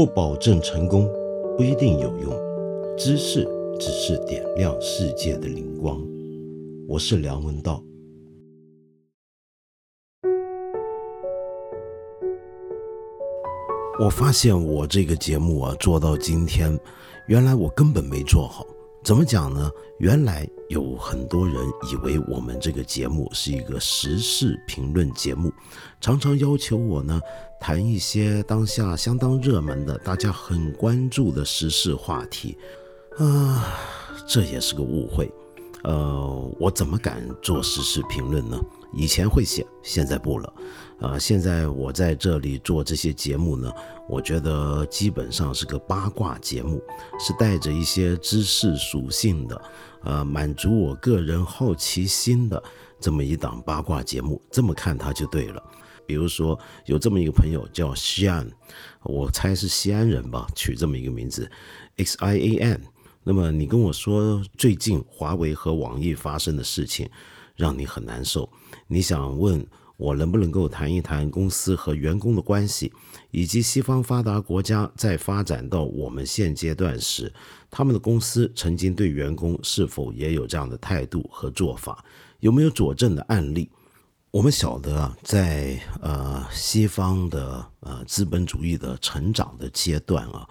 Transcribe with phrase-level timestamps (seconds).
[0.00, 1.06] 不保证成功，
[1.58, 2.32] 不一定有用。
[2.96, 3.46] 知识
[3.78, 6.02] 只是点亮世界的灵光。
[6.88, 7.84] 我是梁文道。
[14.00, 16.74] 我发现我这个节目啊，做到今天，
[17.28, 18.64] 原来我根本没做好。
[19.02, 19.70] 怎么讲呢？
[19.98, 21.56] 原来有很多人
[21.90, 25.52] 以为我们这个节目是一个时事评论节目，
[26.00, 27.18] 常常要求我呢
[27.58, 32.56] 谈一些当下相当热门的、大家很关注的时事话题，
[33.16, 33.74] 啊，
[34.28, 35.30] 这也是个误会。
[35.82, 38.60] 呃，我怎么敢做时事评论呢？
[38.92, 40.52] 以前会写，现在不了。
[41.00, 43.72] 呃，现在我在这里做这些节目呢，
[44.08, 46.82] 我觉得基本上是个八卦节目，
[47.18, 49.62] 是带着一些知识属性的，
[50.04, 52.62] 呃，满足我个人好奇心的
[53.00, 54.40] 这么一档八卦节目。
[54.50, 55.62] 这么看它就对了。
[56.06, 58.46] 比如说有这么一个朋友叫西安，
[59.04, 61.50] 我猜是西安人吧，取这么一个名字
[61.96, 62.82] ，X I A N。
[63.22, 67.08] 那么你跟我说最近华为和网易发生的事情，
[67.54, 68.50] 让你很难受。
[68.86, 69.64] 你想问
[70.00, 72.90] 我能不能够谈一谈公司和员工的关系，
[73.30, 77.30] 以及西方发达国家在发展到我们现阶段时，
[77.70, 82.02] 他们的公司曾经对员工是否也有这样的态度和做法？
[82.40, 83.68] 有没有佐证的案例？
[84.30, 90.48] 我们晓得啊，在呃西方的呃资本主义的成长的阶段啊。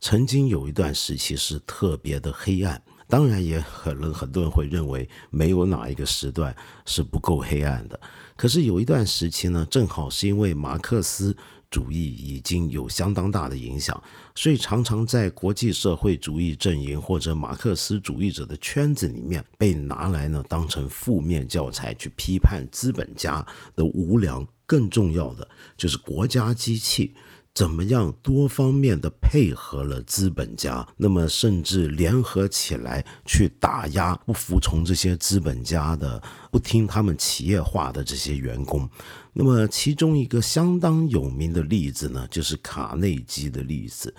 [0.00, 7.98] 曾经有一段时期是特别的黑暗，当然也可能很多人会认为没有哪一个时段是不够黑暗的。
[8.36, 11.34] 可是有一段时期呢，正好是因为马克思
[11.70, 14.00] 主义已经有相当大的影响，
[14.34, 24.46] 所以常常在国际社会主义阵营或者马克思主义者的圈子里面被拿来呢当成负面教材去批判资本家的无良。
[24.66, 27.14] 更重要的就是国家机器。
[27.54, 36.22] 怎么样多方面的配合了资本家，那么甚至联合起来去打压不服从这些资本家的、
[36.52, 38.88] 不听他们企业化的这些员工。
[39.32, 44.14] 那么其中一个相当有名的例子呢，就是卡内基的例子。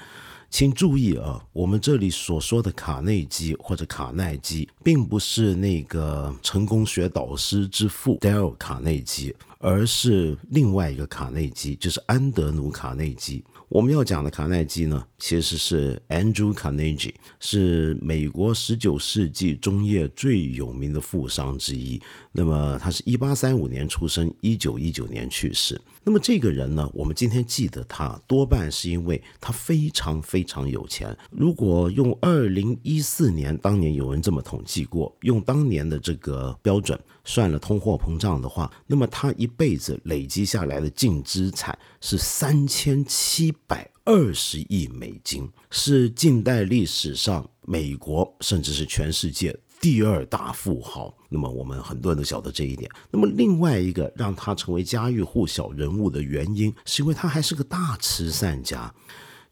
[0.49, 9.35] 请注意啊，我们这里所说的卡内基或者卡耐基，并不是那个成功学导师之父 Dale 卡内基。
[9.59, 13.43] 而是另外一个卡内基，就是安德鲁卡内基。
[13.67, 22.01] 我们要讲的卡耐基呢，其实是 Andrew Carnegie，是美国十九世纪中叶最有名的富商之一。
[22.31, 25.79] 那么他是一八三五年出生，一九一九年去世。
[26.03, 31.15] 那么这个人呢，我们今天记得他，多半是因为他非常非常有钱。
[31.29, 43.53] 如果用二零一四年当年有人这么统计过，用当年的这个标准算了通货膨胀的话，那么他一辈子累积下来的净资产是三千七。
[43.67, 51.15] 百二十亿美金是近代历史上美国甚至是全世界第二大富豪。
[51.29, 52.89] 那么我们很多人都晓得这一点。
[53.11, 58.91] 那么另外一个让他成为家喻户晓人物的原因，是因为他还是个大慈善家。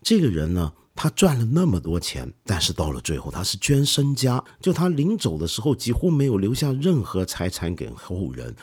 [0.01, 8.53] 这个人呢，他赚了那么多钱，但是到了最后他是捐身家，就他临走的时候几乎没有留下任何财产给后人。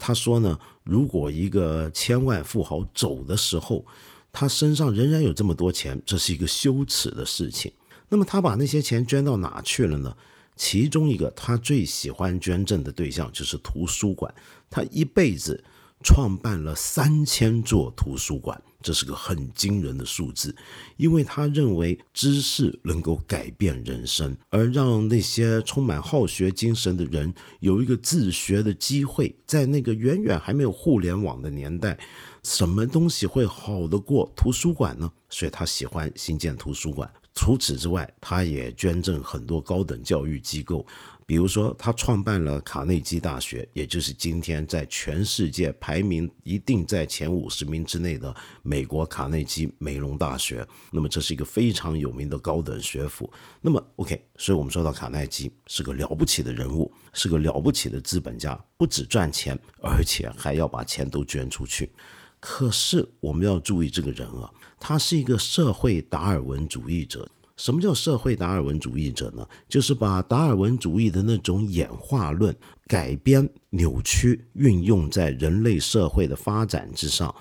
[0.00, 3.84] 他说呢，如果一个千万富豪走的时候，
[4.32, 7.70] 他身上仍然有这么多钱，这是一个羞耻的事情。
[8.08, 10.16] 那么他把那些钱捐到哪去了呢？
[10.56, 14.34] 其中一个他最喜欢捐赠的对象就是图书馆。
[14.70, 15.62] 他一辈子
[16.02, 20.54] 创办了三千座图书馆，这是个很惊人的数字。
[20.96, 31.98] 因为他认为知识能够改变人生，而让那些充满好学精神的人有一个自学的机会，在那个远远还没有互联网的年代。
[32.42, 35.10] 什么东西会好得过图书馆呢？
[35.30, 37.08] 所以他喜欢新建图书馆。
[37.34, 40.86] 除此之外，他也捐赠很多高等教育机构，
[41.24, 50.66] 比如说他创办了卡内基大学，也就是今天在全世界排名一定在前五十名之内的美国卡内基梅隆大学。
[50.90, 53.32] 那么这是一个非常有名的高等学府。
[53.62, 61.90] 那么 OK，所以我们说到卡耐基是个了不起的人物，是个了不起的资本家，不止赚钱，而且还要把钱都捐出去。
[62.38, 64.50] 可是我们要注意这个人啊，
[64.84, 67.30] 他是一个社会达尔文主义者。
[67.56, 69.46] 什么叫社会达尔文主义者呢？
[69.68, 72.52] 就是把达尔文主义的那种演化论
[72.88, 77.32] 改编、扭曲、运用在人类社会的发展之上。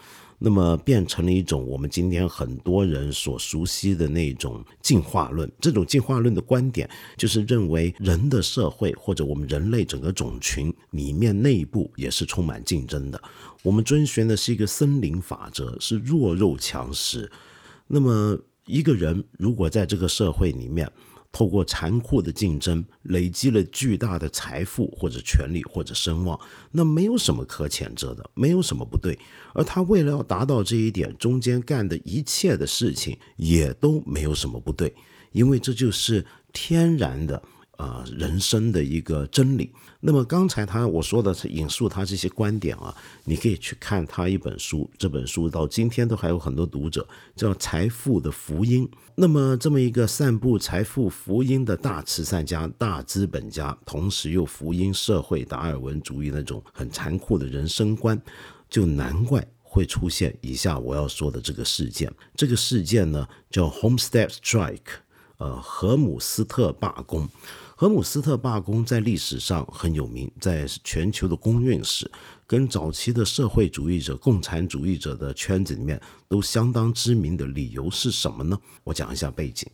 [0.44, 5.50] 那么变成了一种我们今天很多人所熟悉的那种进化论。
[5.62, 13.22] 这种进化论的观点就是认为人的社会或者我们人类整个种群里面内部也是充满竞争的。
[13.62, 17.32] 我们遵循的是一个森林法则，是弱肉强食。
[17.88, 18.38] 那么。
[18.68, 20.90] 一个人如果在这个社会里面，
[21.32, 26.40] 透过残酷的竞争，累积了巨大的财富或者权力或者声望，
[26.72, 29.18] 那没有什么可谴责的，没有什么不对。
[29.54, 34.94] 而他为了要达到这一点，中间干的一切的事情也都没有什么不对，
[35.32, 37.42] 因为这就是天然的。
[37.82, 39.72] 呃，人生的一个真理。
[40.02, 48.88] 那么刚才他我说的是引述他这些观点啊，你可以去看他一本书，这本书到今天都还有很多读者叫《财富的福音》。
[49.16, 58.22] 那么这么一个散布财富福音的大慈善家、大资本家，同时又福音社会达尔文主义那种很残酷的人生观，
[58.70, 62.14] 就难怪会出现以下我要说的这个事件。
[62.36, 65.02] 这个事件呢叫 Homestead Strike，
[65.38, 67.28] 呃，荷姆斯特罢工。
[67.82, 72.08] 荷姆斯特罢工在历史上很有名，在全球的公运史
[72.46, 76.00] 跟早期的社会主义者、共产主义者的圈子里面
[76.30, 78.56] 都相当知名的理由是什么呢？
[78.84, 79.68] 我讲一下背景。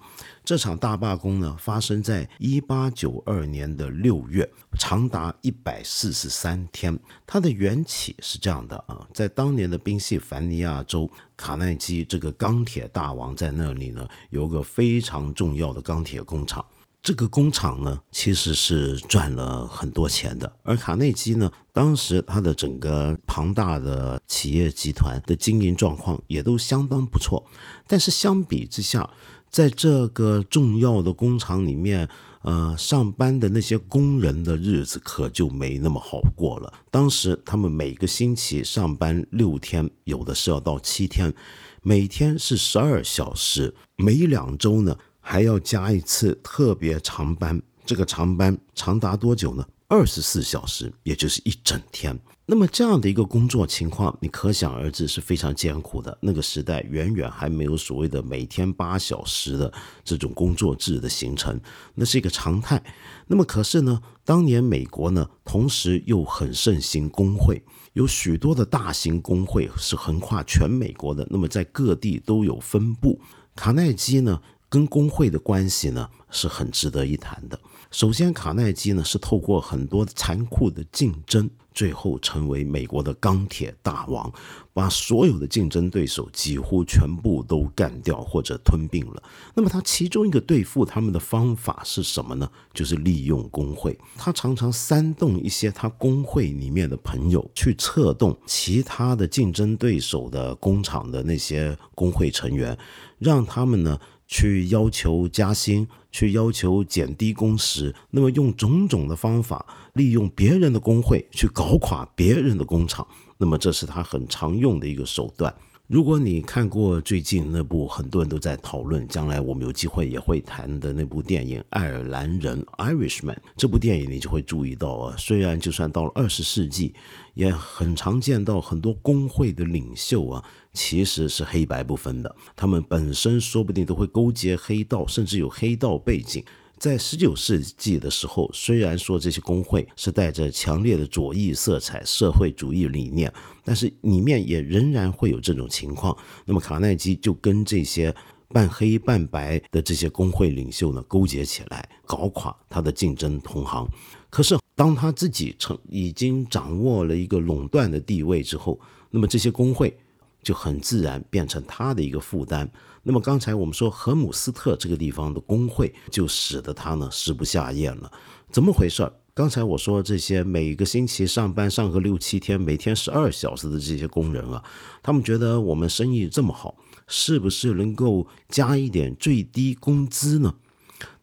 [0.46, 4.50] 这场大罢工呢，发生在一八九二年的六月，
[4.80, 6.98] 长达一百四十三天。
[7.26, 16.66] 它的缘起是这样的啊，在当年的宾夕法尼亚州，卡耐基这个钢铁大王在那里呢，有个非常重要的钢铁工厂。
[17.08, 20.52] 这个工厂呢，其实是赚了很多钱的。
[20.62, 27.42] 而卡内基呢，当时他的整个庞大的企业集团的经营状况也都相当不错。
[27.88, 29.10] 但是相比之下，
[29.50, 32.10] 在这个重要的工厂里面，
[32.42, 36.74] 呃，上班的那些工人的日子可就没那么好过了。
[36.92, 41.34] 当时他们每个星期上班六天，有的是要到七天，
[41.82, 44.98] 每天是十二小时，每两周呢。
[45.30, 49.68] 还要加一次特别长班，这个长班长达多久呢？
[49.90, 52.18] 二十四小时，也就是一整天。
[52.46, 56.18] 那么这样的一个工作情况，你可想而知是非常艰苦的。
[56.22, 59.72] 那个时代远远还没有所谓的每天八小时的
[60.02, 61.60] 这种工作制的形成，
[61.94, 62.82] 那是一个常态。
[63.28, 73.20] 那么可是呢，当年美国呢，同时又很盛行工会，有许多的大型工会是横跨全美国的，那么在各地都有分布。
[73.58, 74.40] 卡耐基呢？
[74.70, 77.60] 跟工会的关系呢是很值得一谈的。
[77.90, 84.30] 首先，卡耐基呢是透过很多残酷的竞争，最后成为美国的钢铁大王，
[84.74, 89.24] 把所有的竞争对手几乎全部都干掉或者吞并了。
[89.56, 92.52] 那么，他其中一个对付他们的方法是什么呢？
[92.74, 93.98] 就是利用工会。
[94.18, 102.78] 他常常煽动一些他工会里面的朋友去策动其他的竞争对手的工厂的那些工会成员，
[103.18, 103.98] 让他们呢。
[104.28, 113.08] 去要求加薪，去要求减低工时，那么用种种的方法，利用别人的工会去搞垮别人的工厂，
[113.38, 115.54] 那么这是他很常用的一个手段。
[115.88, 126.94] 如果你看过最近那部很多人都在讨论，将来我们有机会也会谈的那部电影《爱尔兰人》（Irishman），这部电影你就会注意到啊，虽然就算到了二十世纪，
[127.36, 130.44] 也很常见到很多工会的领袖啊，
[130.74, 136.44] 其实是黑白不分的，他们本身说不定都会勾结黑道，甚至有黑道背景。
[136.80, 143.34] 在十九世纪的时候，虽然说这些工会是带着强烈的左翼色彩、社会主义理念，
[143.64, 146.16] 但是里面也仍然会有这种情况。
[146.46, 148.14] 那么卡耐基就跟这些
[148.50, 153.88] 半黑半白的这些工会领袖呢勾结起来，搞垮他的竞争同行。
[154.30, 158.80] 可是当他自己成已经掌握了一个垄断的地位之后，
[159.10, 159.98] 那么这些工会
[160.44, 162.70] 就很自然变成他的一个负担。
[163.10, 168.12] 那么刚才我们说荷姆斯特这个地方的工会，就使得他呢食不下咽了。
[168.52, 169.10] 怎么回事？
[169.34, 174.62] 刚才我说这些每个星期上班上个六七天，每天十二小时的这些工人啊，
[175.02, 176.76] 他们觉得我们生意这么好，
[177.08, 180.54] 是不是能够加一点最低工资呢？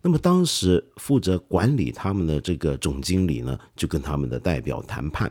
[0.00, 5.31] 那么当时负责管理他们的这个总经理呢，就跟他们的代表谈判。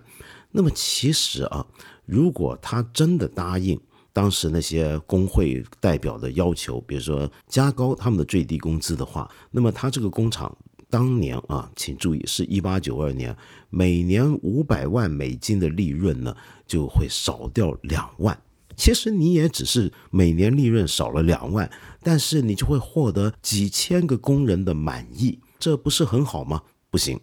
[0.52, 1.66] 那么其实啊，
[2.06, 3.82] 如果他真的答应。
[4.14, 10.56] 当时那些工会代表的要求，比如说加高他们的最低工资的话，那么他这个工厂
[10.90, 13.36] 当年啊，请注意是一八九二年，
[13.72, 16.36] 每年五百万美金的利润呢，
[16.68, 18.40] 就会少掉两万。
[18.76, 21.70] 其实你也只是每年利润少了两万，
[22.02, 26.62] 但是你就会获得几千个工人的满意，这不是很好吗？
[26.92, 27.20] 不行。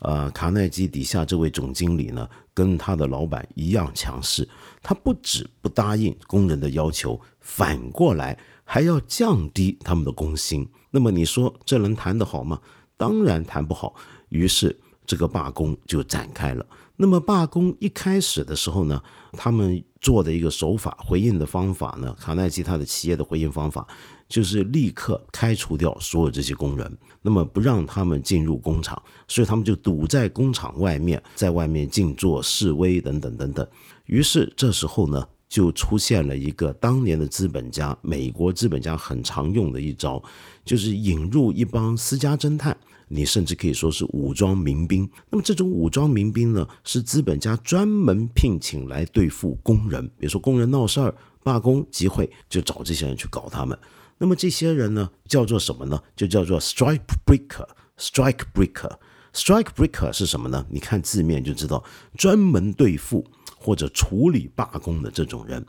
[0.00, 4.48] 呃，卡耐基底下这位总经理呢，跟他的老板一样强势。
[4.82, 10.68] 他不止不答应工人的要求，反过来还要降低他们的工薪。
[10.90, 12.60] 那么你说这能谈得好吗？
[12.96, 13.94] 当然谈不好。
[14.30, 16.64] 于是这个罢工就展开了。
[16.96, 19.02] 那么罢工一开始的时候呢，
[19.32, 23.86] 他们做的一个手法回应的方法呢，卡耐基他的企业的回应方法
[24.28, 33.66] 就是立刻开除掉所有这些工人，那么不让他们进入工厂，所以他们就堵在工厂外面，在外面静坐示威等等等等。
[34.06, 40.22] 于是这时候呢，就出现了一个当年的资本家，美国资本家很常用的一招，
[40.64, 42.76] 就是引入一帮私家侦探。
[43.12, 45.10] 你甚至可以说是武装民兵。
[45.30, 50.06] 那么这种武装民兵呢，是资本家专门聘请来对付工人。
[50.16, 51.12] 比如说工人闹事儿、
[51.42, 53.76] 罢工、集会，就找这些人去搞他们。
[54.18, 56.00] 那么这些人呢，叫做什么呢？
[56.14, 57.66] 就叫做 strike breaker。
[57.98, 58.96] strike breaker。
[59.32, 60.64] strike breaker 是什么呢？
[60.70, 61.82] 你看字面就知道，
[62.16, 63.26] 专门对付
[63.56, 65.66] 或者处理罢工的这种人。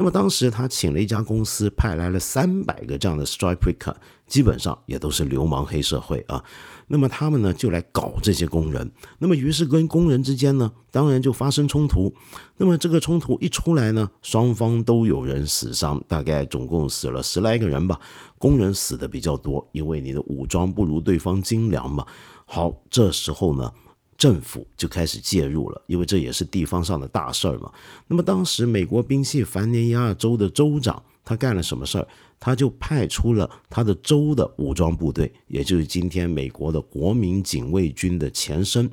[0.00, 3.94] 那么当时他请了一家公司，派来了三百个这样的 strike breaker，
[4.26, 6.42] 基本上也都是流氓黑社会啊。
[6.86, 12.14] 那么他们呢就来搞这些工人，那么于是跟工人之间呢，当然就发生冲突。
[12.56, 18.00] 那么这个冲突一出来呢，双方都有人死伤，大概总共死了十来个人吧。
[18.38, 22.06] 工人死的比较多，因为你的武装不如对方精良嘛。
[22.46, 23.70] 好，这时候呢，
[24.20, 27.72] 政府就开始介入了，因为这也是地方上的大事儿嘛。
[28.06, 32.06] 那么当时美国宾夕法尼亚州的州长他干了什么事儿？
[32.38, 38.90] 他就派出了他的州的武装部队，也就是今天美国的国民警卫军的前身，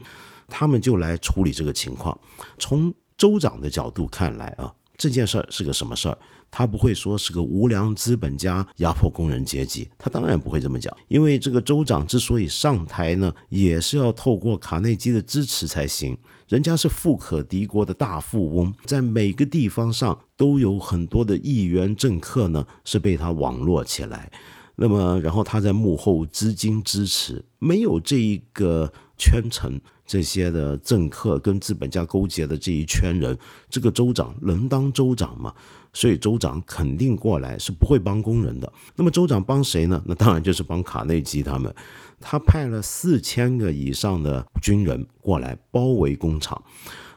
[0.48, 2.18] 他们就来处理这个情况。
[2.58, 6.18] 从州长的角度看来啊，这件事儿是个什么事儿？
[6.50, 10.96] 他不会说是个无良资本家压迫工人阶级，他当然不会这么讲。
[11.08, 16.18] 因为这个州长之所以上台呢，也是要透过卡内基的支持才行。
[16.48, 24.32] 人家是富可敌国的大富翁，在每个地方上都有很多的议员政客呢，是被他网络起来。
[24.78, 33.38] 那么，然后他在幕后资金支持，没有这一个圈层，这些的政客跟资本家勾结的这一圈人，
[33.70, 35.52] 这个州长能当州长吗？
[35.98, 38.72] 所以州长肯定过来是不会帮工人的。
[38.96, 40.00] 那么州长帮谁呢？
[40.06, 41.74] 那当然就是帮卡内基他们。
[42.22, 46.62] 他派了四千个以上的军人过来包围工厂，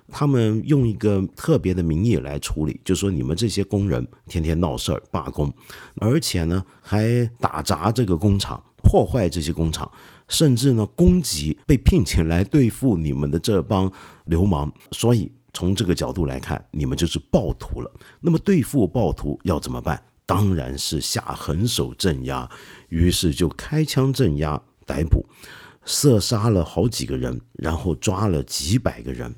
[0.08, 5.52] 他们用一个特别的名义来处理，就说你们这些工人天天闹事儿罢工，
[5.96, 9.90] 而且呢还打砸这个工厂，破坏这些工厂，
[10.26, 13.92] 甚至呢攻击被聘请来对付你们的这帮
[14.24, 14.72] 流氓。
[14.92, 15.30] 所以。
[15.52, 17.92] 从这个角度来看，你们就是暴徒了。
[18.20, 20.02] 那么对付暴徒要怎么办？
[20.26, 22.48] 当然是下狠手镇压。
[22.88, 25.26] 于是就开枪镇压、逮捕，
[25.84, 29.34] 射杀了好几个人，然后抓了几百个人。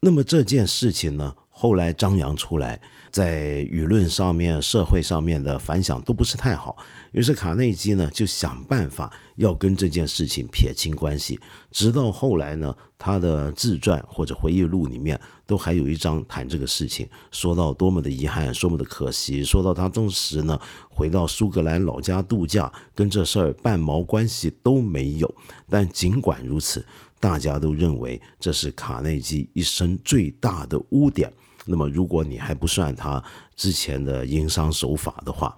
[0.00, 2.80] 那么这件事情呢，后来张扬出来。
[3.10, 6.76] 在舆论上面、社会上面的反响都不是太好，
[7.12, 11.38] 于是卡内基呢就想办法要跟这件事情撇清关系。
[11.70, 25.34] 直到后来呢，他的自传或者回忆录里面都还有一章谈这个事情，说到多么的遗憾，多么的可惜，说到他当时呢回到苏格兰老家度假，跟这事儿半毛关系都没有。
[25.68, 26.84] 但尽管如此，
[27.20, 31.32] 大家都认为这是卡内基一生最大的污点。
[31.68, 33.22] 那么，如果你还不算他
[33.54, 35.54] 之前的营商手法的话，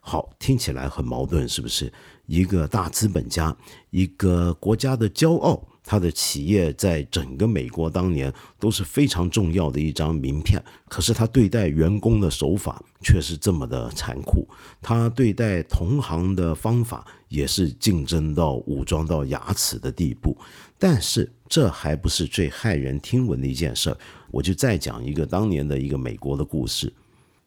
[0.00, 1.92] 好，听起来很矛盾，是不是？
[2.26, 3.56] 一个大资本家，
[3.90, 10.62] 一个国家的骄傲，他的企业在整个美国当年都是非常重要的一张名片。
[10.88, 14.46] 可是他对待员工的手法却是这么的残酷，
[14.82, 20.36] 他对待同行的方法也是竞争到武装到牙齿的地步。
[20.78, 23.96] 但是这还不是最骇人听闻的一件事儿。
[24.30, 26.92] 我就再讲一个当年的一个美国的故事，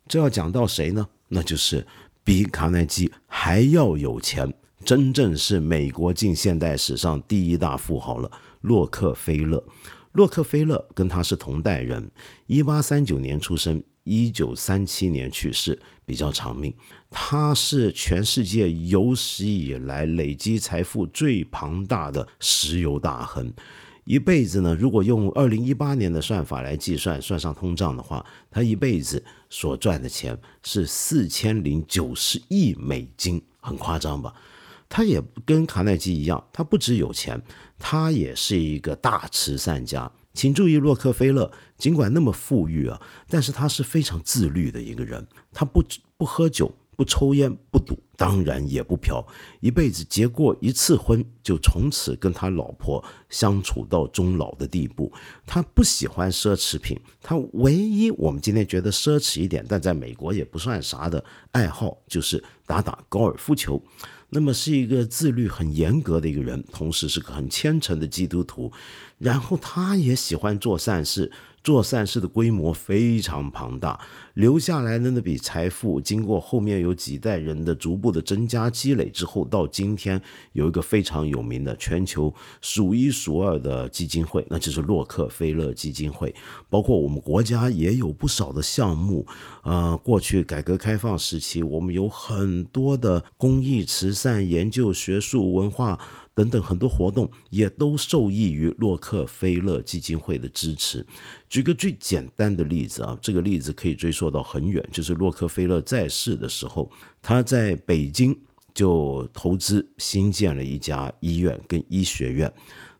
[0.07, 1.07] 这要讲到谁呢？
[1.27, 1.85] 那就是
[2.23, 4.51] 比卡耐基还要有钱，
[4.83, 8.29] 真正是美国近现代史上第一大富豪了——
[8.61, 9.63] 洛克菲勒。
[10.13, 12.11] 洛克菲勒跟他是同代人，
[12.47, 16.73] 一八三九年出生，一九三七年去世，比较长命。
[17.09, 23.53] 他是全世界有史以来累积财富最庞大的石油大亨。
[24.11, 24.75] 一辈子呢？
[24.75, 34.33] 如果用二零一八年的算法来计算，算上通胀的话，他一辈子所赚的钱是四千零九十亿美金，很夸张吧？
[34.89, 37.41] 他也跟卡耐基一样，他不只有钱，
[37.79, 40.11] 他也是一个大慈善家。
[40.33, 45.81] 请注意，洛克菲勒尽管那么富裕啊，但是他是非常自律的一个人，他不
[46.17, 46.69] 不喝酒。
[47.01, 49.25] 不抽烟不赌，当然也不嫖，
[49.59, 55.11] 一辈子结过一次婚，就从此跟他老婆相处到终老的地步。
[55.43, 63.81] 他不喜欢奢侈品，他唯一我们今天觉得奢侈一点，但在美国也不算啥的爱好，就是打打高尔夫球。
[64.29, 68.71] 那么是一个自律很严格的一个人，同时是个很虔诚的基督徒。
[69.17, 71.31] 然后他也喜欢做善事。
[71.63, 73.99] 做善事的规模非常庞大，
[74.33, 80.19] 留下来的那笔财富，经过后面有几代人的逐步的增加积累之后，到今天
[80.53, 86.33] 有一个非常有名的全球数一数二的基金会，那就是洛克菲勒基金会。
[86.69, 89.27] 包括我们国家也有不少的项目，
[89.63, 95.99] 呃，过去改革开放时期，我们有很多的公益、慈善、研究、学术、文化。
[96.33, 101.05] 等等很多活动也都受益于洛克菲勒基金会的支持。
[101.49, 106.89] 举个最简单的例子啊，这个例子可以追溯到很远，就是洛克菲勒在世的时候，
[107.21, 108.37] 他在北京
[108.73, 112.51] 就投资新建了一家医院跟医学院，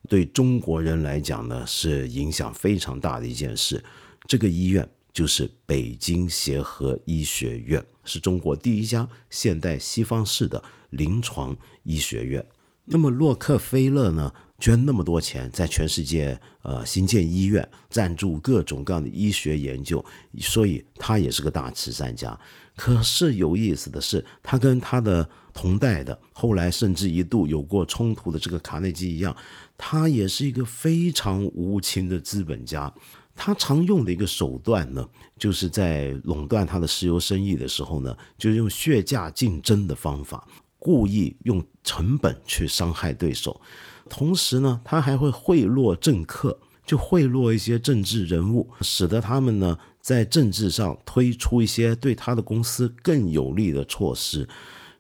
[0.09, 3.81] 对中国人来讲呢是影响非常大的一件事。
[4.27, 12.45] 这个医院就是北京协和医学院，是中国第一家现代西方式的临床医学院。
[12.85, 20.03] 那么洛克菲勒呢，捐那么多钱在全世界呃新建医院，赞助各种各样的医学研究，
[20.39, 22.38] 所以他也是个大慈善家。
[22.75, 29.35] 可是有意思的是，他跟他的同代的，后来甚至一度有过冲突的这个卡内基一样，
[29.77, 32.91] 他也是一个非常无情的资本家。
[33.35, 35.07] 他常用的一个手段呢，
[35.38, 40.47] 就是在垄断他的石油生意的时候呢，就用血价竞争的方法。
[40.81, 43.61] 故意用成本去伤害对手，
[44.09, 54.50] 同时呢，他还会贿赂政客，就贿赂一些政治人物，使得他们呢在政治上推出一些对他的公司更有利的措施，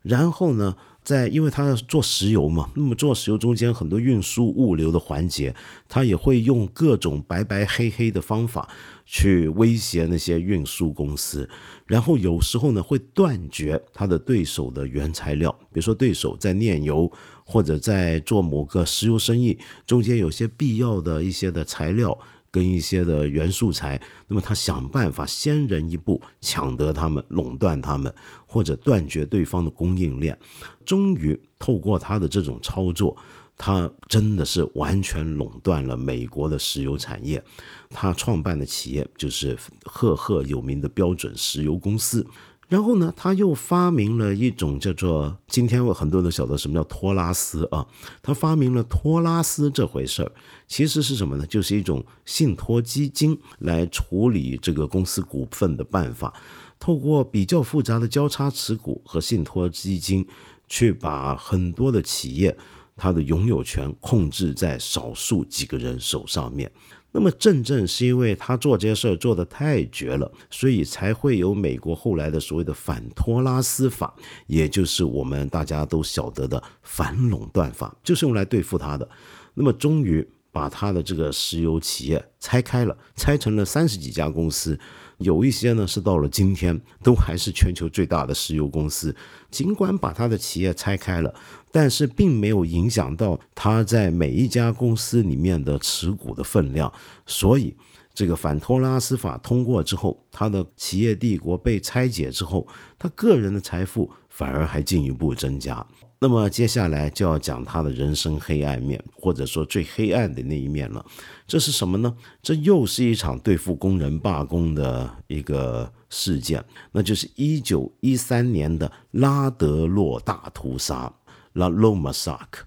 [0.03, 0.77] 然后呢。
[1.03, 5.53] 在，因为他做石油嘛，那么做石油中间很多运输物流的环节，
[5.89, 8.69] 他也会用各种白白黑黑的方法
[9.05, 11.49] 去威胁那些运输公司，
[11.87, 17.11] 然后有时候呢会断绝他的对手的原材料，比如说对手在炼油
[17.43, 22.17] 或者在做某个石油生意，中间有些必要的一些的材料。
[22.51, 28.13] 跟一些的原素材，那么他想办法先人一步抢得他们，垄断他们，
[28.45, 30.37] 或者断绝对方的供应链。
[30.85, 33.15] 终于透过他的这种操作，
[33.57, 37.41] 他真的是完全垄断了美国的石油产业。
[37.89, 42.25] 他创办的企业就是赫赫有名的标准石油公司。
[42.71, 47.85] 然后呢，他又发明了一种叫做今天我很多人都晓得什么叫托拉斯啊，
[48.21, 50.31] 他发明了托拉斯这回事儿，
[50.69, 51.45] 其实是什么呢？
[51.47, 56.33] 就是一种信托基金来处理这个公司股份的办法，
[56.79, 60.25] 透过比较复杂的交叉持股和信托基金，
[60.69, 62.57] 去把很多的企业
[62.95, 66.71] 它的拥有权控制在少数几个人手上面。
[67.13, 74.13] 那么，正正是因为他做这些事儿做得太绝了，所以才会有美国后来的所谓的反托拉斯法，
[74.47, 79.07] 也就是我们大家都晓得的反垄断法，就是用来对付他的。
[79.53, 84.79] 那么，终于把他的这个石油企业拆开了，拆成了三十几家公司。
[85.17, 89.15] 有一些呢是到了今天都还是全球最大的石油公司，
[89.51, 91.31] 尽管把他的企业拆开了，
[91.71, 96.91] 但是并没有影响到他在每一家公司里面的持股的分量。
[97.25, 97.75] 所以，
[98.13, 102.67] 这个反托拉斯法通过之后，他的企业帝国被拆解之后，
[102.99, 105.85] 他个人的财富反而还进一步增加。
[106.23, 111.03] 那么接下来就要讲他的人生黑暗面，或者说最黑暗的那一面了。
[111.47, 112.15] 这是什么呢？
[112.43, 121.11] 这又是一场对付工人罢工的一个事件，那就是一九一三年的拉德洛大屠杀
[121.53, 122.63] （La Loma s a k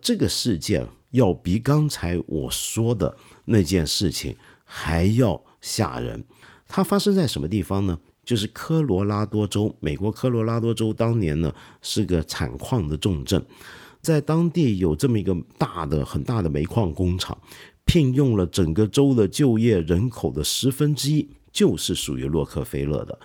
[0.00, 6.24] 这个事件要比刚才我说的那件事情还要吓人。
[6.66, 7.98] 它发生在什么地方呢？
[8.24, 13.44] 就是科罗拉多州，美国科罗拉多州当年呢是个产矿的重镇，
[14.00, 17.36] 在当地有这么一个大的、很大的煤矿工厂，
[17.84, 23.18] 聘用了整个州的就业人口的十分之一，就是属于洛克菲勒的。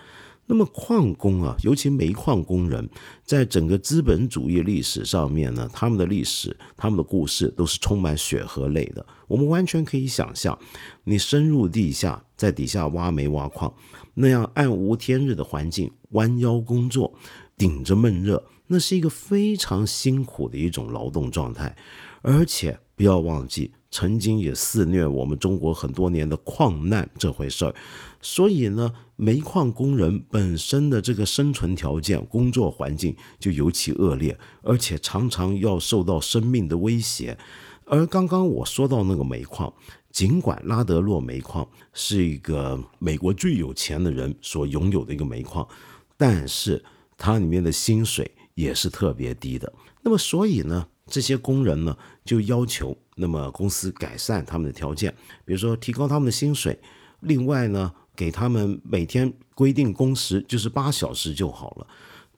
[0.50, 2.88] 那么矿工啊，尤其煤矿工人，
[3.22, 9.04] 在整个资本主义历史上面呢，他们的历史、他们的故事都是充满血和泪的。
[9.26, 10.58] 我们完全可以想象，
[11.04, 13.72] 你深入地下，在底下挖煤挖矿，
[14.14, 17.12] 那样暗无天日的环境，弯腰工作，
[17.58, 21.76] 顶着闷热，那是一个非常辛苦的一种劳动状态。
[22.22, 27.74] 而且不要忘记，曾经也肆虐我们中国很多年的矿难这回事儿，
[28.20, 37.38] 所以呢，煤矿工人本身的这个生存条件、工作环境就尤其恶劣，而且常常要受到生命的威胁。
[37.86, 39.72] 而刚刚我说到那个煤矿，
[40.10, 45.66] 尽管拉德洛煤矿是一个美国最有钱的人所拥有的一个煤矿，
[46.18, 46.84] 但是
[47.16, 49.72] 它里面的薪水也是特别低的。
[50.02, 50.86] 那么，所以呢？
[51.10, 51.96] 这些工人呢，
[52.28, 55.10] 就要求那么公司改善他们的条件，
[55.46, 56.78] 比如说提高他们的薪水，
[57.20, 61.86] 另外呢，给他们每天规定工时就是八小时就好了。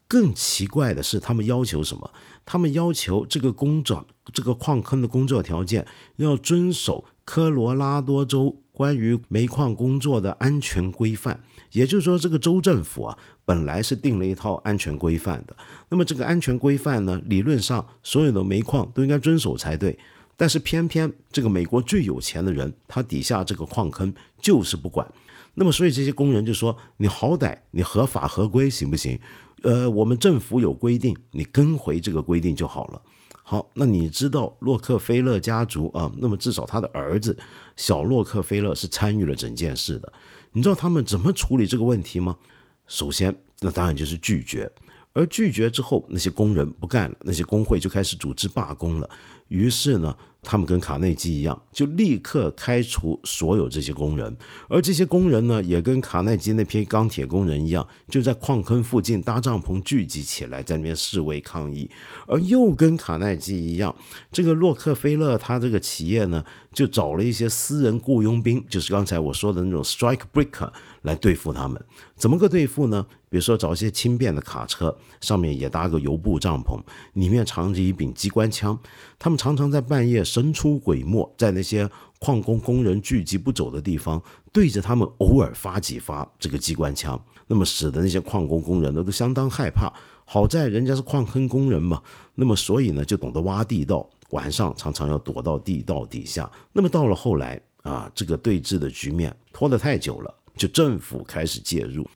[0.07, 2.09] 更奇怪的是，他们要求什么？
[2.46, 5.85] 他们要求这个工作，这个矿坑的工作条件
[6.16, 11.38] 要遵守科罗拉多州关于煤矿工作的安全规范。
[11.73, 15.55] 也就是说，这个州政府啊，本来是定了一套安全规范的。
[15.90, 19.99] 那么这个安全规范呢，理论上所有的煤矿都应该遵守才对。
[20.35, 25.07] 但是偏偏这个美国最有钱的人，他底下这个矿坑就是不管。
[25.53, 29.21] 那么所以这些工人就说：“你好歹你合法合规行不行？
[29.62, 33.03] 呃，我们政府有规定，你跟回这个规定就好了。”
[33.50, 36.08] 好，那你知道洛克菲勒家族啊？
[36.18, 37.36] 那么至少他的儿子
[37.74, 40.12] 小洛克菲勒是参与了整件事的。
[40.52, 42.38] 你知道他们怎么处理这个问题吗？
[42.86, 44.70] 首先，那当然就是拒绝。
[45.12, 49.10] 而拒绝之后，那些工人不干了，那些工会就开始组织罢工了。
[49.48, 50.16] 于是呢。
[50.42, 54.37] 他们跟卡内基一样，就立刻开除所有这些工人，
[54.68, 61.90] 而这些工人呢，也跟卡内基那批钢铁工人一样，就在矿坑附近搭帐篷聚集起来，在那边示威抗议。
[62.26, 63.94] 而又跟卡内基一样，
[64.33, 70.70] 这个洛克菲勒他这个企业呢，就找了一些私人雇佣兵，就是刚才我说的那种 strike breaker
[71.03, 71.83] 来对付他们。
[72.16, 73.07] 怎么个对付呢？
[73.31, 76.81] 比如说找一些轻便的卡车，上面也搭个油布帐篷，
[77.12, 78.76] 里面藏着一柄机关枪。
[79.20, 81.90] 他们常常在半夜神出鬼没，在那些
[82.21, 89.93] 矿工工人聚集不走的地方，对着他们偶尔发几发这个机关枪，那么使得那些矿工工人呢都相当害怕。
[90.25, 92.01] 好在人家是矿坑工人嘛，
[92.37, 96.49] 那么所以呢就懂得挖地道，晚上常常要躲到地道底下。
[96.73, 102.09] 那么到了后来啊，这个对峙的局面拖得太久了，就政府开始介入。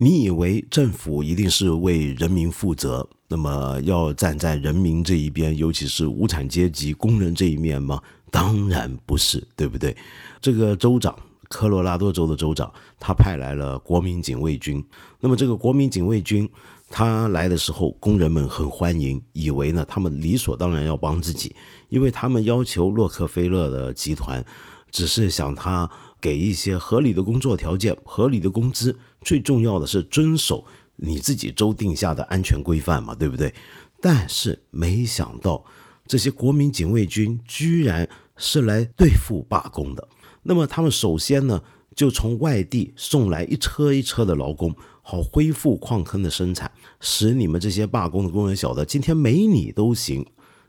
[0.00, 8.00] 你以为政府一定是为人民负责，那么要站在人民这一边，尤其是无产阶级工人这一面吗？
[8.30, 9.96] 当然不是，对不对？
[10.40, 14.84] 这个州长，科罗拉多州的州长，他派来了国民警卫军。
[15.18, 16.48] 那么这个国民警卫军，
[16.88, 21.56] 他来的时候，工人们很欢迎，以为呢他们理所当然要帮自己，
[21.88, 24.44] 因为他们要求洛克菲勒的集团，
[24.92, 28.96] 只是想他给一些合理的工作条件、合理的工资。
[29.20, 30.64] 最重要的是遵守
[30.96, 33.52] 你自己州定下的安全规范嘛，对不对？
[34.00, 35.64] 但是没想到
[36.06, 40.08] 这些国民警卫军居然是来对付罢工的。
[40.42, 41.62] 那么他们首先呢，
[41.94, 50.24] 就从外地送来一车一车的劳工，好恢复矿坑的生产，使你们这些罢工的工人晓得，今天没你都行。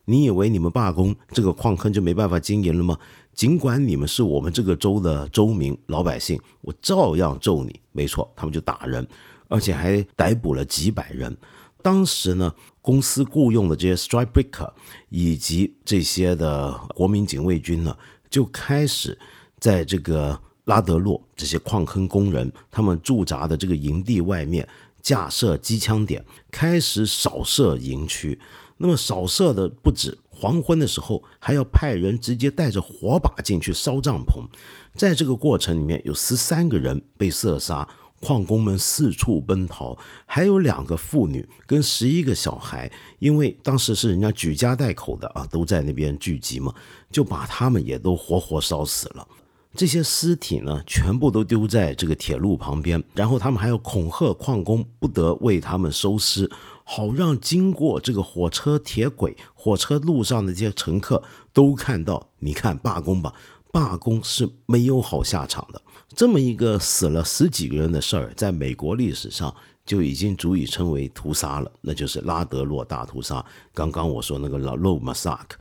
[0.05, 2.97] 你以为你们罢工，这个矿坑就没办法经营了吗？
[3.39, 7.79] 尽管你们是我们这个州的州民老百姓，我照样揍你。
[7.93, 9.07] 没错，他们就打人，
[9.47, 11.37] 而且还逮捕了几百人。
[11.81, 14.69] 当时呢，公司雇佣的这些 strike breaker
[15.07, 17.95] 以及这些的国民警卫军呢，
[18.29, 19.17] 就开始
[19.57, 24.67] 在这个拉德洛这些矿坑工人他们驻扎的这个营地外面
[25.01, 26.21] 架设机枪点，
[26.51, 28.37] 开始扫射营区。
[28.75, 30.17] 那么扫射的不止。
[30.39, 34.47] 黄昏的时候，还要派人直接带着火把进去烧帐篷，
[34.95, 37.85] 在这个过程里面，有十三个人被射杀，
[38.21, 46.73] 矿工们四处奔逃，还有两个妇女跟十一个小孩，因为当时是人家举家带口的啊，都在那边聚集嘛，
[47.11, 49.27] 就把他们也都活活烧死了。
[49.75, 56.49] 这些尸体呢，全部都丢在这个铁路旁边，然后他们还要恐吓矿工，不得为他们收尸。
[56.91, 63.33] 好让经过这个火车铁轨、火车路上的这些乘客都看到，你看罢工吧，
[63.73, 65.81] 罢工是没有好下场的。
[66.15, 69.53] 这么一个死了十几个人的事儿，在美国历史上
[69.85, 73.45] 就已经足以称为屠杀了，那就是拉德洛大屠杀。
[73.73, 75.57] 刚刚我说那个老 Low Massacre，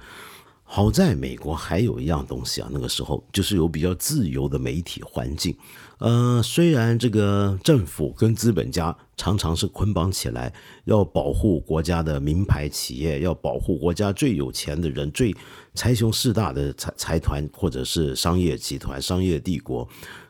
[0.63, 5.57] 好在美国还有一样东西啊，那个时候就是有比较自由的媒体环境。
[5.99, 10.51] 呃，虽然这个政府跟资本家常常是捆绑起来，
[10.85, 15.35] 要保护国家的名牌企业，要保护国家最有钱的人、最
[15.75, 19.87] 财雄势大的财财团或者是商业集团、商业帝国，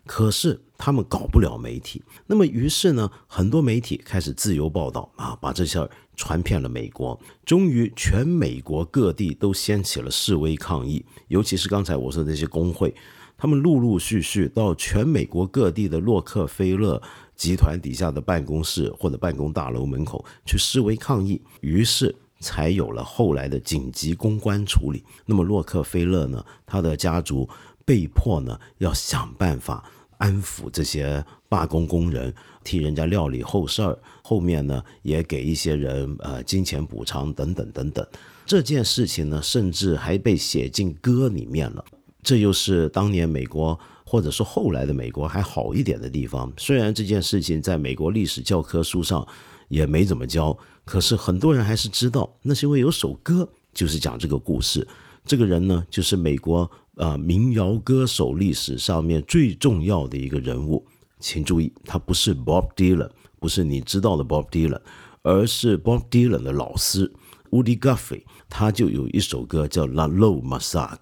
[0.06, 2.02] 可是他们搞不了媒体。
[2.26, 7.20] 那么，于是呢，很多媒体开始自由报道啊，把这事儿传遍了美国。
[7.44, 12.94] 终于，全美国各地都掀起了示威抗议，尤其是刚才我说的那些工会。
[13.38, 17.00] 他们陆陆续续到全美国各地的洛克菲勒
[17.36, 25.04] 集团底下的办公室或者办公大楼门口去示威抗议，于是才有了后来的紧急公关处理。
[25.24, 27.48] 那么洛克菲勒呢，他的家族
[27.84, 38.04] 被迫呢要想办法安抚这些罢工工人，替人家料理后事儿，后面呢也给一些人呃金钱补偿等等等等。
[38.44, 41.84] 这件事情呢，甚至还被写进歌里面了。
[42.22, 46.52] 这又是当年美国，或者说后来的美国还好一点的地方。
[46.56, 49.26] 虽然这件事情在美国历史教科书上
[49.68, 54.86] 也没怎么教，可是很多人还是知道，那是因为有首歌就是讲这个故事。
[55.24, 60.84] 这个人呢，就是美国呃民谣歌手历史上面最重要的一个人物。
[61.20, 64.80] 请注意，他不是 Bob Dylan，不是你知道的 Bob Dylan，
[65.22, 67.12] 而是 Bob Dylan 的老师
[67.50, 70.98] Woody Guthrie，他就有一首歌叫《La Lo Masak》。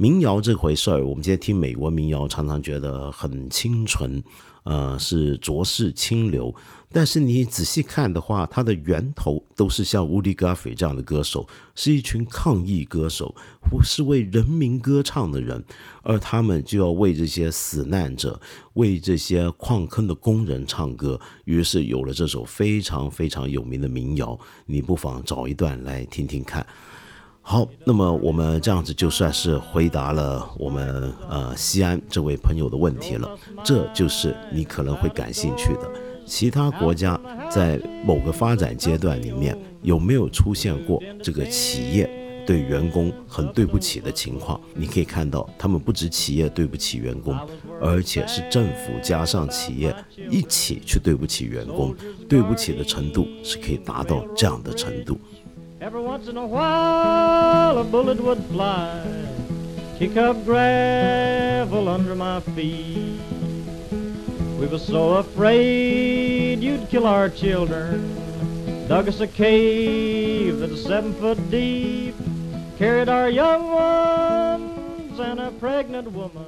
[0.00, 4.24] 民谣这回事儿，我们今天听美国民谣，常常觉得很清纯，
[4.62, 6.54] 呃，是浊世清流。
[6.90, 13.34] 但是你仔细看的话，它的源头都是像 Woody Guthrie 这样的歌手，是一群抗议歌手，
[13.70, 15.62] 不是为人民歌唱的人，
[16.02, 18.40] 而他们就要为这些死难者、
[18.72, 21.20] 为这些矿坑的工人唱歌。
[21.44, 26.66] 于是有了这首非常非常有名的民谣，你不妨找一段来听听看。
[27.42, 33.28] 好，那么我们这样子就算是回答了我们呃西安这位朋友的问题了。
[33.64, 35.90] 这就是你可能会感兴趣的，
[36.24, 42.08] 其他国家在某个发展阶段里面有没有出现过这个企业
[42.46, 44.60] 对员工很对不起的情况？
[44.74, 47.36] 你可以看到，他们不止企业对不起员工，
[47.80, 49.94] 而且是政府加上企业
[50.30, 51.96] 一起去对不起员工，
[52.28, 55.18] 对不起的程度是可以达到这样的程度。
[55.80, 59.02] Every once in a while a bullet would fly,
[59.98, 63.18] kick up gravel under my feet.
[64.58, 68.88] We were so afraid you'd kill our children.
[68.88, 72.14] Dug us a cave that's seven foot deep.
[72.76, 76.44] Carried our young ones and a pregnant woman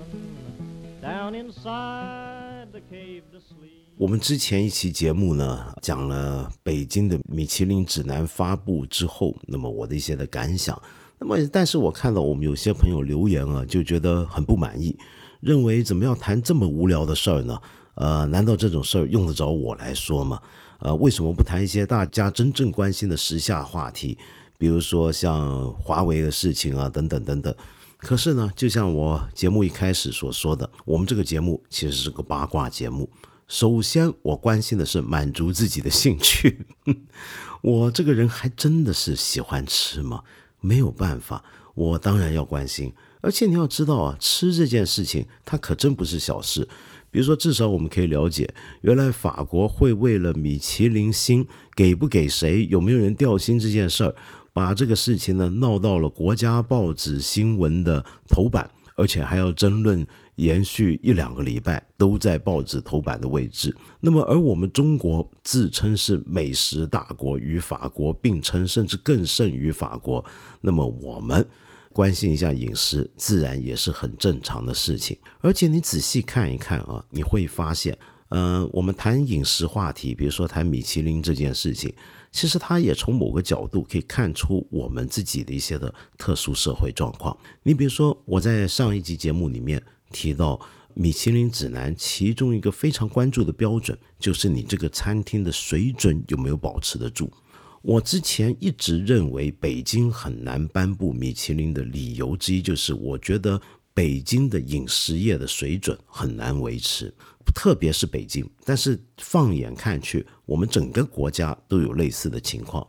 [1.01, 3.82] down inside the cave to sleep.
[4.03, 10.77] 我们之前一期节目呢，讲了北京的米其林指南发布之后，那么我的一些的感想。
[11.21, 14.99] 那么，但是我看到我们有些朋友留言啊，就觉得很不满意，
[15.38, 17.57] 认为怎么要谈这么无聊的事儿呢？
[17.95, 20.41] 呃，难道这种事儿用得着我来说吗？
[20.81, 24.19] 呃，为什么不谈一些大家真正关心的时下话题，
[24.59, 27.55] 比如说像华为的事情啊，等等等等。
[27.99, 33.09] 可是呢，就像我节目一开始所说的，我们这个节目其实是个八卦节目。
[33.53, 36.65] 首先，我关心的是满足自己的兴趣。
[37.61, 40.23] 我这个人还真的是喜欢吃吗？
[40.62, 42.95] 没有办法，我当然要关心。
[43.21, 46.67] 而且你要知道啊，吃这件事情它可真不是小事。
[47.11, 54.15] 比如说，至少我们可以了解，原来法国会为了米其林星给不给谁，有没有人掉星这件事儿，
[54.55, 60.07] 把这个事情呢闹到了国家报纸新闻的头版，而且还要争论。
[60.37, 63.75] 延续一两个礼拜都在报纸头版的位置。
[64.01, 70.25] 那么，而我们中国自称是美食大国，与法国并称，甚至更胜于法国。
[70.61, 71.47] 那么，我们
[71.92, 75.16] 关心一下饮食，自然也是很正常的事情。
[75.40, 77.97] 而且，你仔细看一看啊，你会发现，
[78.31, 81.92] 呃，我们谈饮食话题，比如说谈米其林这件事情，
[82.31, 87.37] 其实它也从某个角度可以看出我们自己的一些的特殊社会状况。
[87.62, 89.83] 你比如说，我在上一集节目里面。
[90.12, 90.61] 提到
[90.94, 97.33] 米其林指南，其中一个非常关注的标准就是你这个餐厅的水准有没有保持得住。
[97.81, 103.61] 我之前一直认为北京很难颁布米其林的理由之一，就是我觉得
[103.94, 107.12] 北京的饮食业的水准很难维持，
[107.55, 108.48] 特别是北京。
[108.64, 112.87] 但是放眼看去，我们整个国家都有类似的情况。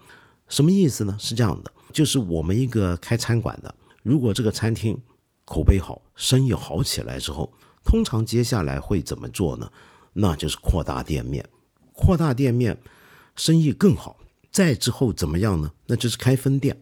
[0.48, 1.18] 什么意思呢？
[1.20, 4.96] 是这样的，就是我们一个开餐馆的，如果这个餐厅。
[5.46, 7.52] 口碑好，生意好起来之后，
[7.84, 9.70] 通常接下来会怎么做呢？
[10.14, 11.48] 那就是扩大店面，
[11.92, 12.78] 扩大店面，
[13.36, 14.18] 生意更好。
[14.52, 15.72] 再之后怎么样呢？
[15.88, 16.78] 那就是开分店。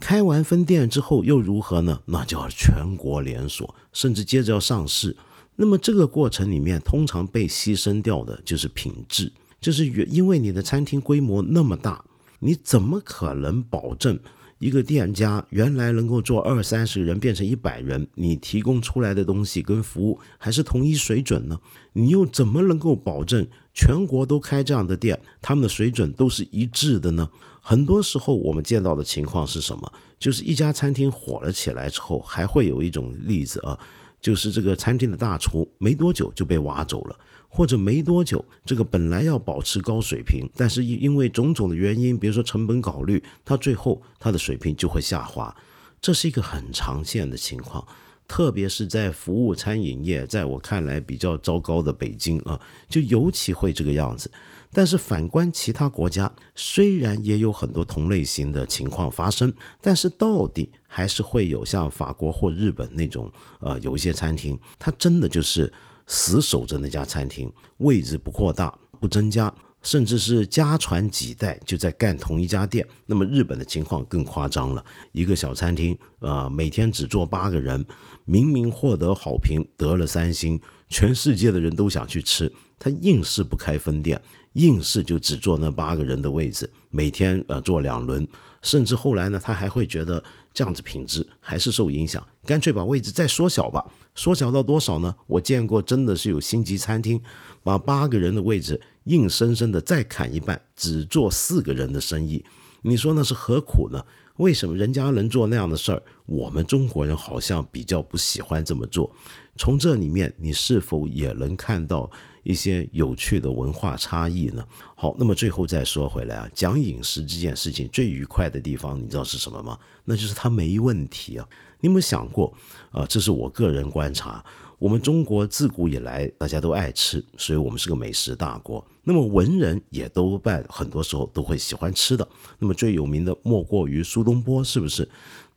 [0.00, 2.02] 开完分店之后又如何呢？
[2.06, 5.16] 那就要全国连锁，甚至接着要上市。
[5.54, 12.04] 那么这个过程里面，通常被牺牲掉的就是品质，就是因为你的餐厅规模那么大，
[12.40, 14.18] 你怎么可能保证
[14.64, 21.60] 一个店家原来能够做二三十个人变成一百人，你提供出来的东西跟服务还是同一水准呢？
[21.92, 27.28] 你又怎么能够保证全国都开这样的店，他们的水准都是一致的呢？
[27.60, 29.92] 很多时候我们见到的情况是什么？
[30.18, 33.78] 就是一家餐厅火了起来之后，还会有一种例子啊。
[34.24, 45.54] 就是这个餐厅的大厨没多久就被挖走了，或者没多久，这个本来要保持高水平，但是因因为种种的原因，比如说成本考虑，他最后他的水平就会下滑，
[46.00, 47.86] 这是一个很常见的情况，
[48.26, 52.58] 特别是在服务餐饮业，在我看来比较糟糕的北京啊，
[52.88, 54.30] 就尤其会这个样子。
[54.74, 65.72] 但是反观其他国家，虽然也有很多同类型的情况发生，但是到底还是会有像法国或日本那种，呃，有一些餐厅，它真的就是
[66.08, 72.86] 死守着那家餐厅，位置不扩大、不增加，甚至是家传几代就在干同一家店。
[73.06, 77.84] 那么日本的情况更夸张了，一个小餐厅，呃，每天只坐八个人，
[78.24, 84.20] 明明获得好评，得了三星，全世界的人都想去吃，他硬是不开分店。
[84.54, 88.24] 硬是就只坐那八个人的位置，每天呃坐两轮，
[88.62, 93.84] 甚至后来呢，他还会觉得这样子品质还是受影响，干脆把位置再缩小吧。
[94.14, 95.12] 缩小到多少呢？
[95.26, 97.20] 我见过真的是有星级餐厅，
[97.64, 102.44] 把八个人的位置硬生生的再砍一半，只做四个人的生意。
[102.82, 104.00] 你说那是何苦呢？
[104.36, 109.12] 为什么人家能做那样的事儿，我们中国人好像比较不喜欢这么做？
[109.56, 112.08] 从这里面，你是否也能看到？
[112.44, 114.64] 一些有趣的文化差异呢？
[114.94, 119.76] 好，那么最后再说回来啊，讲饮食这件事情最愉快的地方，你知道是什么吗？
[120.04, 121.48] 那就是它没问题啊！
[121.80, 122.54] 你有没有想过
[122.92, 123.04] 啊？
[123.06, 124.44] 这是我个人观察，
[124.78, 128.86] 我们中国自古以来大家都爱吃，所以我们是个美食大国。
[129.02, 132.28] 那么文人也多半很多时候都会喜欢吃的。
[132.58, 135.08] 那么最有名的莫过于苏东坡，是不是？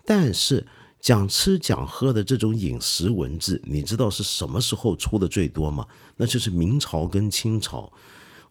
[0.06, 0.66] 但是。
[1.00, 5.86] 讲吃讲喝的这种饮食文字，你知道是什么时候出的最多吗？
[6.16, 7.92] 那就是明朝跟清朝。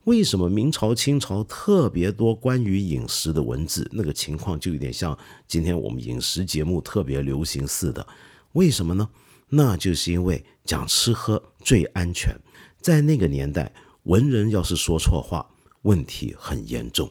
[0.04, 3.90] 为什么明朝、清朝特别多关于饮食的文字？
[3.92, 8.06] 那个情况就有点像今天我们饮食节目特别流行似的。
[8.52, 9.08] 为什么呢？
[9.48, 12.34] 那就是因为讲吃喝最安全。
[12.80, 13.72] 在那个年代，
[14.04, 15.44] 文人要是说错话，
[15.82, 17.10] 问题很严重。